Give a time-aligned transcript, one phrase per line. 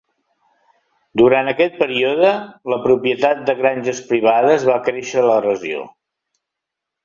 [1.21, 2.33] Durant aquest període,
[2.75, 5.89] la propietat de granges privades va créixer a la regió.